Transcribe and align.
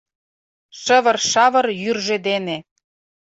Шывыр-шавыр 0.81 1.65
йӱржӧ 1.81 2.17
дене 2.27 2.57